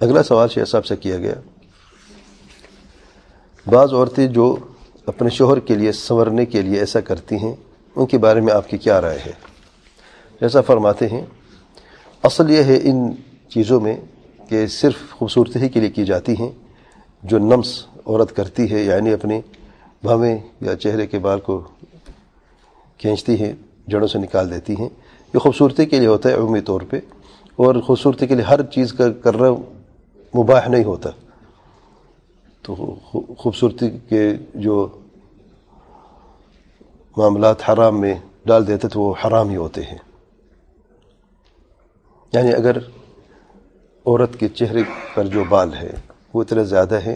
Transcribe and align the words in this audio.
اگلا 0.00 0.22
سوال 0.22 0.48
شیخ 0.48 0.68
صاحب 0.68 0.84
سے 0.86 0.96
کیا 0.96 1.16
گیا۔ 1.18 1.34
بعض 3.66 3.92
عورتیں 3.92 4.26
جو 4.26 4.54
اپنے 5.06 5.30
شوہر 5.30 5.58
کے 5.58 5.74
لیے 5.74 5.92
سنورنے 5.92 6.44
کے 6.46 6.62
لیے 6.62 6.78
ایسا 6.80 7.00
کرتی 7.00 7.36
ہیں، 7.36 7.54
ان 7.96 8.06
کے 8.06 8.18
بارے 8.18 8.40
میں 8.40 8.52
آپ 8.54 8.68
کی 8.68 8.78
کیا 8.78 9.00
رائے 9.00 9.18
ہے؟ 9.26 9.32
جیسا 10.40 10.60
فرماتے 10.60 11.06
ہیں، 11.08 11.24
اصل 12.24 12.50
یہ 12.50 12.62
ہے 12.64 12.78
ان 12.82 13.10
چیزوں 13.50 13.80
میں 13.80 13.96
کہ 14.48 14.66
صرف 14.70 15.10
خوبصورتی 15.10 15.68
کے 15.68 15.80
لیے 15.80 15.90
کی 15.90 16.04
جاتی 16.04 16.34
ہیں، 16.40 16.50
جو 17.22 17.38
نمس 17.38 17.70
عورت 18.06 18.34
کرتی 18.36 18.70
ہے 18.70 18.82
یعنی 18.82 19.12
اپنی 19.12 19.40
بھویں 20.02 20.38
یا 20.60 20.76
چہرے 20.76 21.06
کے 21.06 21.18
بال 21.18 21.40
کو 21.40 21.60
کھینچتی 23.00 23.40
ہیں، 23.40 23.52
جڑوں 23.88 24.08
سے 24.08 24.18
نکال 24.18 24.50
دیتی 24.50 24.76
ہیں۔ 24.76 24.88
یہ 25.34 25.38
خوبصورتی 25.38 25.86
کے 25.86 25.98
لیے 25.98 26.08
ہوتا 26.08 26.28
ہے 26.28 26.34
عمومی 26.34 26.60
طور 26.60 26.80
پہ، 26.90 27.00
اور 27.58 27.80
خوبصورتی 27.86 28.26
کے 28.26 28.34
لیے 28.34 28.44
ہر 28.44 28.62
چیز 28.74 28.92
کا 28.92 29.10
کرنا 29.24 29.48
مباح 30.34 30.68
نہیں 30.68 30.84
ہوتا۔ 30.84 31.10
تو 32.62 32.94
خوبصورتی 33.38 33.90
کے 33.90 34.32
جو 34.54 34.88
معاملات 37.16 37.70
حرام 37.70 38.00
میں 38.00 38.14
ڈال 38.46 38.66
دیتے 38.66 38.88
تو 38.88 39.00
وہ 39.00 39.14
حرام 39.24 39.48
ہی 39.48 39.56
ہوتے 39.56 39.82
ہیں۔ 39.82 39.98
یعنی 42.32 42.54
اگر 42.54 42.78
عورت 44.06 44.40
کے 44.40 44.48
چہرے 44.48 44.82
پر 45.14 45.24
جو 45.26 45.44
بال 45.48 45.74
ہے 45.74 45.94
وہ 46.34 46.42
اتنا 46.42 46.62
زیادہ 46.62 46.94
ہے 46.94 47.14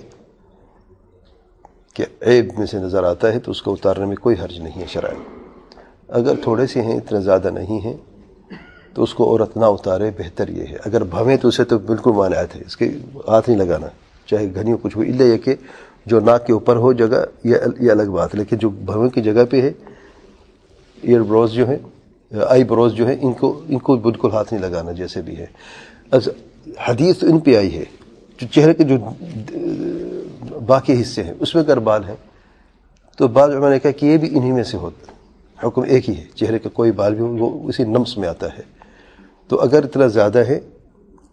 کہ 1.95 2.05
عیب 2.23 2.59
میں 2.59 2.67
سے 2.67 2.79
نظر 2.79 3.05
آتا 3.05 3.33
ہے 3.33 3.39
تو 3.39 3.51
اس 3.51 3.63
کو 3.63 3.73
اتارنے 3.73 4.05
میں 4.05 4.17
کوئی 4.17 4.37
حرج 4.45 4.59
نہیں 4.59 4.81
ہے 4.81 4.87
شرائع 4.87 5.19
اگر 6.09 6.35
تھوڑے 6.43 6.67
سے 6.67 6.83
ہیں 6.83 6.97
اتنا 6.97 7.19
زیادہ 7.19 7.51
نہیں 7.51 7.81
ہیں 7.81 7.97
تو 8.95 9.03
اس 9.03 9.15
کو 9.15 9.25
عورت 9.25 9.57
نہ 9.57 9.65
اتارے، 9.65 10.11
بہتر 10.19 10.49
یہ 10.49 10.63
ہے۔ 10.71 10.77
اگر 10.87 11.05
بھویں 11.05 11.37
تو 11.37 11.49
اسے 11.49 11.65
تو 11.65 11.79
بالکل 11.79 12.13
مانعات 12.13 12.57
ہے، 12.57 12.63
اس 12.67 12.77
کے 12.77 12.91
ہاتھ 13.29 13.51
نہیں 13.51 13.67
لگانا۔ 13.67 13.87
چاہے 14.27 14.55
گھنی 14.55 14.73
کچھ 14.83 14.97
ہو 14.97 15.03
اللہ 15.03 15.23
یہ 15.23 15.37
کہ 15.37 15.55
جو 16.07 16.21
ناک 16.21 16.47
کے 16.47 16.53
اوپر 16.53 16.77
ہو 16.77 16.93
جگہ، 16.93 17.25
یہ 17.45 17.91
الگ 17.91 18.11
بات 18.11 18.35
ہے۔ 18.35 18.39
لیکن 18.39 18.57
جو 18.57 18.69
بھویں 18.69 19.11
کی 19.11 19.23
جگہ 19.23 19.45
پہ 19.51 19.63
ہے 19.63 19.73
ایئر 21.03 21.23
بروز 21.23 21.53
جو 21.53 21.69
ہیں 21.69 21.79
آئی 22.49 22.65
بروز 22.65 22.93
جو 22.93 23.09
ہیں، 23.09 23.17
ان 23.23 23.33
کو 23.33 23.61
ان 23.69 23.79
کو 23.79 23.97
بالکل 23.97 24.31
ہاتھ 24.33 24.55
نہیں 24.55 24.71
لگانا 24.71 24.93
جیسے 24.93 25.23
بھی 25.23 25.37
ہے۔ 25.37 25.47
حدیث 26.89 27.17
ان 27.23 27.39
پہ 27.39 27.57
آئی 27.57 27.75
ہے۔ 27.75 27.85
جو 28.41 28.47
چہرے 28.53 28.75
کے 28.75 28.85
جو 28.85 28.97
باقی 30.67 31.03
حصے 31.03 31.23
ہیں، 31.23 31.35
اس 31.41 31.55
میں 31.55 31.63
اگر 31.63 31.79
بال 31.79 32.05
ہیں، 32.05 32.17
تو 33.17 33.29
بعض 33.29 33.55
میں 33.55 33.71
نے 33.71 33.79
کہا 33.79 33.91
کہ 33.91 34.07
یہ 34.07 34.17
بھی 34.17 34.29
انہی 34.37 34.53
میں 34.53 34.63
سے 34.63 34.77
ہوتا 34.77 35.13
حکم 35.67 35.83
ایک 35.83 36.11
ہی 36.11 36.17
ہے، 36.17 36.25
چہرے 36.35 36.59
کا 36.59 36.69
کوئی 36.69 36.93
بال 36.93 37.15
بھی 37.15 37.21
ہو، 37.21 37.37
وہ 37.37 37.69
اسی 37.69 37.85
نمس 37.85 38.19
میں 38.19 38.29
آتا 38.29 38.47
ہے۔ 38.47 38.82
تو 39.49 39.61
اگر 39.61 39.85
اتنا 39.85 40.07
زیادہ 40.07 40.39
ہے 40.39 40.61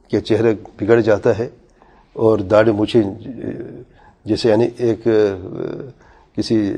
کہ 0.08 0.20
چہرہ 0.20 0.54
بگڑ 0.82 1.02
جاتا 1.02 1.38
ہے 1.38 1.50
اور 2.14 2.40
داڑھی 2.40 2.72
مچھے 2.72 3.04
جیسے 4.26 4.50
یعنی 4.50 4.70
ایک، 4.78 5.08
کسی 6.36 6.74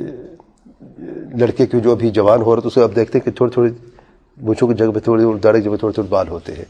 لڑکے 1.38 1.66
کے 1.66 1.80
جو 1.80 1.92
ابھی 1.92 2.10
جوان 2.10 2.42
ہو 2.42 2.56
رہا 2.56 2.62
تو 2.62 2.68
اسے 2.68 2.84
اب 2.84 2.96
دیکھتے 2.96 3.18
ہیں 3.18 3.26
کہ 3.26 3.32
تھوڑی 3.32 3.52
تھوڑی 3.52 3.72
مچھوں 4.42 4.68
کی 4.68 4.74
جگہ 4.74 4.92
پہ 4.92 5.00
تھوڑی 5.00 5.26
داڑھی 5.44 5.62
جگہ 5.62 5.76
تھوڑے 5.76 5.94
تھوڑے 5.94 6.08
بال 6.10 6.28
ہوتے 6.28 6.54
ہیں۔ 6.54 6.66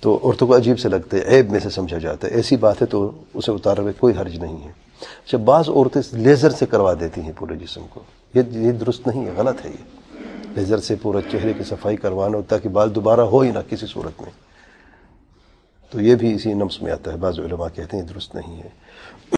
تو 0.00 0.20
عورتوں 0.24 0.46
کو 0.46 0.56
عجیب 0.56 0.78
سے 0.78 0.88
لگتا 0.88 1.16
ہے، 1.16 1.36
عیب 1.36 1.50
میں 1.50 1.60
سے 1.60 1.70
سمجھا 1.70 1.98
جاتا 1.98 2.28
ہے۔ 2.28 2.32
ایسی 2.32 2.56
بات 2.56 2.82
ہے 2.82 2.86
تو 2.86 3.10
اسے 3.34 3.52
اتارنے 3.52 3.84
میں 3.84 3.92
کوئی 3.98 4.14
حرج 4.20 4.36
نہیں 4.36 4.64
ہے۔ 4.64 4.72
اچھا 5.26 5.38
بعض 5.38 5.68
عورتیں 5.68 6.02
لیزر 6.12 6.50
سے 6.50 6.66
کروا 6.66 6.94
دیتی 7.00 7.20
ہیں 7.20 7.32
پورے 7.36 7.56
جسم 7.56 7.80
کو۔ 7.90 8.00
یہ 8.34 8.72
درست 8.72 9.06
نہیں 9.06 9.24
ہے، 9.24 9.30
غلط 9.36 9.66
ہے 9.66 9.70
یہ۔ 9.70 10.03
لیزر 10.56 10.78
سے 10.78 10.94
پورا 11.02 11.20
چہرے 11.20 11.52
کی 11.52 11.64
صفائی 11.64 11.96
کروانا 11.96 12.38
تاکہ 12.48 12.68
بال 12.68 12.94
دوبارہ 12.94 13.20
ہو 13.20 13.40
ہی 13.40 13.50
نہ 13.50 13.58
کسی 13.70 13.86
صورت 13.86 14.22
میں۔ 14.22 14.30
تو 15.90 16.00
یہ 16.00 16.14
بھی 16.14 16.34
اسی 16.34 16.52
نمس 16.52 16.82
میں 16.82 16.92
آتا 16.92 17.12
ہے، 17.12 17.16
بعض 17.16 17.40
علماء 17.40 17.68
کہتے 17.74 17.96
ہیں 17.96 18.04
درست 18.04 18.34
نہیں 18.34 18.62
ہے۔ 18.62 18.68